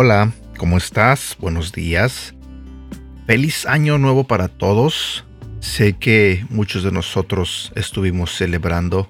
[0.00, 1.36] Hola, ¿cómo estás?
[1.40, 2.32] Buenos días.
[3.26, 5.24] Feliz año nuevo para todos.
[5.58, 9.08] Sé que muchos de nosotros estuvimos celebrando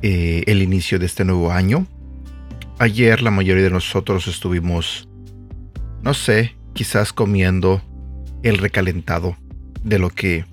[0.00, 1.88] eh, el inicio de este nuevo año.
[2.78, 5.08] Ayer la mayoría de nosotros estuvimos,
[6.00, 7.82] no sé, quizás comiendo
[8.44, 9.36] el recalentado
[9.82, 10.44] de lo que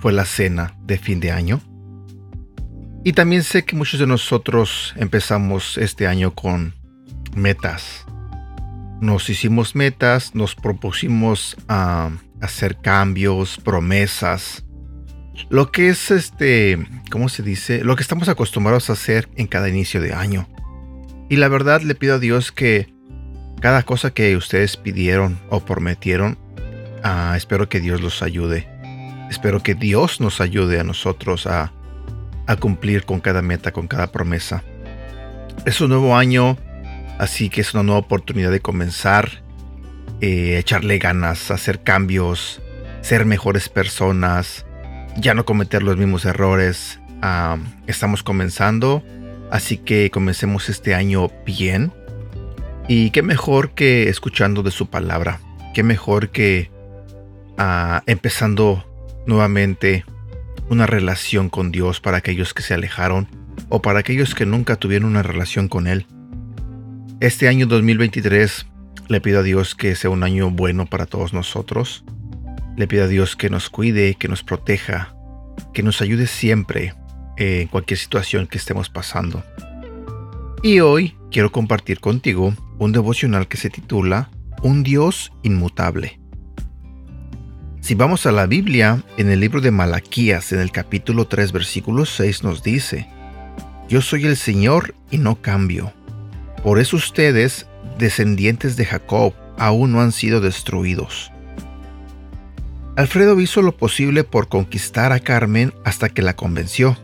[0.00, 1.60] fue la cena de fin de año.
[3.04, 6.72] Y también sé que muchos de nosotros empezamos este año con
[7.36, 8.06] metas
[9.04, 14.64] nos hicimos metas, nos propusimos a hacer cambios, promesas.
[15.50, 16.78] Lo que es este,
[17.10, 17.84] ¿cómo se dice?
[17.84, 20.48] Lo que estamos acostumbrados a hacer en cada inicio de año.
[21.28, 22.94] Y la verdad le pido a Dios que
[23.60, 26.38] cada cosa que ustedes pidieron o prometieron,
[27.02, 28.68] ah, espero que Dios los ayude.
[29.30, 31.72] Espero que Dios nos ayude a nosotros a,
[32.46, 34.62] a cumplir con cada meta, con cada promesa.
[35.66, 36.56] Es un nuevo año
[37.18, 39.42] Así que es una nueva oportunidad de comenzar,
[40.20, 42.60] eh, echarle ganas, hacer cambios,
[43.02, 44.66] ser mejores personas,
[45.16, 47.00] ya no cometer los mismos errores.
[47.86, 49.02] estamos comenzando,
[49.50, 51.92] así que comencemos este año bien.
[52.86, 55.40] Y qué mejor que escuchando de su palabra,
[55.72, 56.70] qué mejor que
[57.56, 58.84] ah, empezando
[59.26, 60.04] nuevamente
[60.68, 63.28] una relación con Dios para aquellos que se alejaron
[63.68, 66.06] o para aquellos que nunca tuvieron una relación con Él.
[67.24, 68.66] Este año 2023
[69.08, 72.04] le pido a Dios que sea un año bueno para todos nosotros.
[72.76, 75.16] Le pido a Dios que nos cuide, que nos proteja,
[75.72, 76.92] que nos ayude siempre
[77.38, 79.42] en cualquier situación que estemos pasando.
[80.62, 84.28] Y hoy quiero compartir contigo un devocional que se titula
[84.62, 86.20] Un Dios inmutable.
[87.80, 92.04] Si vamos a la Biblia, en el libro de Malaquías, en el capítulo 3, versículo
[92.04, 93.08] 6 nos dice,
[93.88, 95.94] Yo soy el Señor y no cambio
[96.64, 97.66] por eso ustedes,
[97.98, 101.30] descendientes de Jacob, aún no han sido destruidos.
[102.96, 106.96] Alfredo hizo lo posible por conquistar a Carmen hasta que la convenció.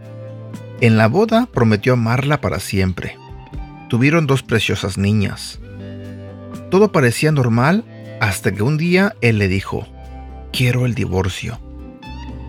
[0.80, 3.18] En la boda prometió amarla para siempre.
[3.90, 5.60] Tuvieron dos preciosas niñas.
[6.70, 7.84] Todo parecía normal
[8.18, 9.86] hasta que un día él le dijo,
[10.54, 11.60] quiero el divorcio.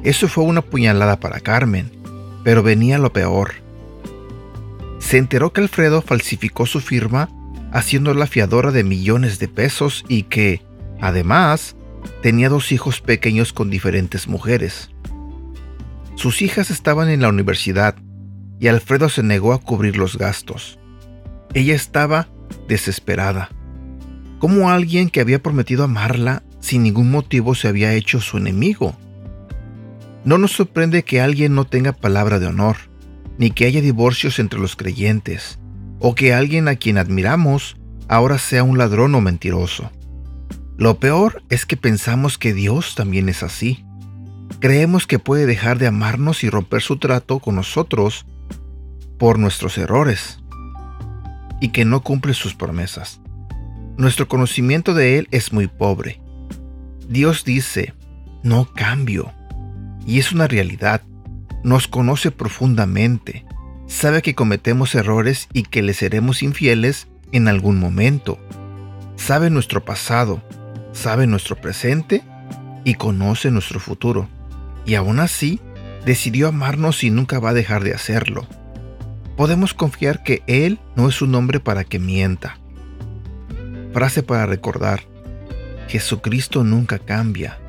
[0.04, 1.92] Eso fue una puñalada para Carmen,
[2.46, 3.56] pero venía lo peor
[5.12, 7.28] se enteró que Alfredo falsificó su firma
[7.74, 10.62] haciéndola fiadora de millones de pesos y que,
[11.02, 11.76] además,
[12.22, 14.90] tenía dos hijos pequeños con diferentes mujeres.
[16.16, 17.98] Sus hijas estaban en la universidad
[18.58, 20.80] y Alfredo se negó a cubrir los gastos.
[21.54, 22.30] Ella estaba
[22.70, 23.50] desesperada.
[24.40, 28.96] ¿Cómo alguien que había prometido amarla sin ningún motivo se había hecho su enemigo?
[30.24, 32.91] No nos sorprende que alguien no tenga palabra de honor
[33.42, 35.58] ni que haya divorcios entre los creyentes,
[35.98, 37.76] o que alguien a quien admiramos
[38.08, 39.90] ahora sea un ladrón o mentiroso.
[40.78, 43.84] Lo peor es que pensamos que Dios también es así.
[44.60, 48.28] Creemos que puede dejar de amarnos y romper su trato con nosotros
[49.18, 50.38] por nuestros errores
[51.60, 53.22] y que no cumple sus promesas.
[53.98, 56.22] Nuestro conocimiento de Él es muy pobre.
[57.10, 57.96] Dios dice,
[58.44, 59.34] no cambio.
[60.06, 61.02] Y es una realidad
[61.64, 63.46] nos conoce profundamente,
[63.88, 68.40] sabe que cometemos errores y que le seremos infieles en algún momento.
[69.16, 70.42] Sabe nuestro pasado,
[70.94, 72.24] sabe nuestro presente
[72.84, 74.28] y conoce nuestro futuro.
[74.86, 75.60] Y aún así,
[76.06, 78.48] decidió amarnos y nunca va a dejar de hacerlo.
[79.38, 82.58] Podemos confiar que Él no es un hombre para que mienta.
[83.94, 85.02] Frase para recordar.
[85.88, 87.60] Jesucristo nunca cambia.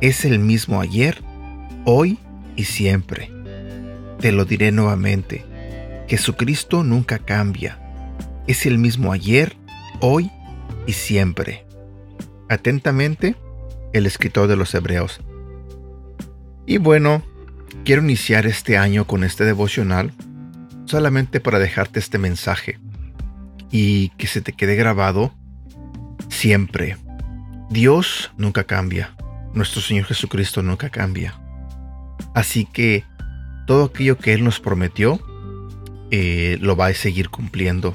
[0.00, 1.22] Es el mismo ayer,
[1.84, 2.18] hoy
[2.60, 3.30] y siempre.
[4.20, 5.44] Te lo diré nuevamente,
[6.08, 7.78] Jesucristo nunca cambia.
[8.46, 9.56] Es el mismo ayer,
[10.00, 10.30] hoy
[10.86, 11.64] y siempre.
[12.50, 13.34] Atentamente,
[13.94, 15.20] el escritor de los Hebreos.
[16.66, 17.22] Y bueno,
[17.84, 20.12] quiero iniciar este año con este devocional
[20.84, 22.78] solamente para dejarte este mensaje
[23.70, 25.32] y que se te quede grabado
[26.28, 26.98] siempre.
[27.70, 29.14] Dios nunca cambia.
[29.54, 31.40] Nuestro Señor Jesucristo nunca cambia.
[32.34, 33.04] Así que
[33.66, 35.20] todo aquello que Él nos prometió,
[36.10, 37.94] eh, lo va a seguir cumpliendo.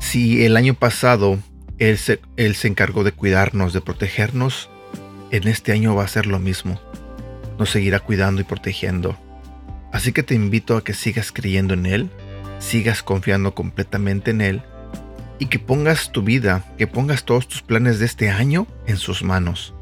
[0.00, 1.38] Si el año pasado
[1.78, 4.68] él se, él se encargó de cuidarnos, de protegernos,
[5.30, 6.78] en este año va a ser lo mismo.
[7.58, 9.16] Nos seguirá cuidando y protegiendo.
[9.92, 12.10] Así que te invito a que sigas creyendo en Él,
[12.58, 14.62] sigas confiando completamente en Él
[15.38, 19.22] y que pongas tu vida, que pongas todos tus planes de este año en sus
[19.22, 19.74] manos,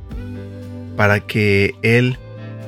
[0.96, 2.18] para que Él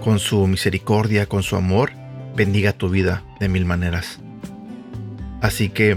[0.04, 1.90] con su misericordia, con su amor,
[2.36, 4.20] bendiga tu vida de mil maneras.
[5.40, 5.96] Así que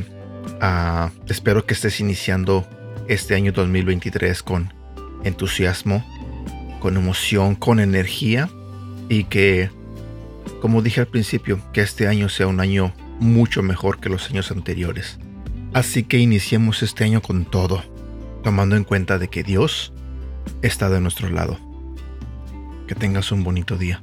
[0.62, 2.66] ah, espero que estés iniciando
[3.10, 4.74] este año 2023 con
[5.26, 6.06] entusiasmo,
[6.80, 8.50] con emoción, con energía
[9.10, 9.70] y que,
[10.62, 14.52] como dije al principio, que este año sea un año mucho mejor que los años
[14.52, 15.20] anteriores.
[15.74, 17.84] Así que iniciemos este año con todo,
[18.42, 19.92] tomando en cuenta de que Dios
[20.62, 21.67] está de nuestro lado.
[22.88, 24.02] Que tengas un bonito día.